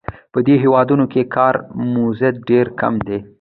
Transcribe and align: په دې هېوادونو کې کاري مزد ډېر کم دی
په 0.33 0.39
دې 0.45 0.55
هېوادونو 0.63 1.05
کې 1.11 1.21
کاري 1.35 1.59
مزد 1.93 2.35
ډېر 2.49 2.65
کم 2.79 2.93
دی 3.07 3.17